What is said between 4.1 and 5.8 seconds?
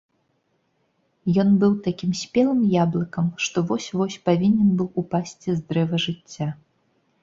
павінен быў упасці з